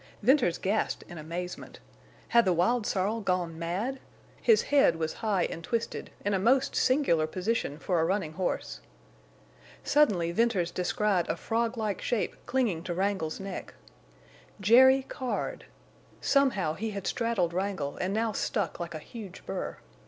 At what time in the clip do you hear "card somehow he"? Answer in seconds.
15.03-16.89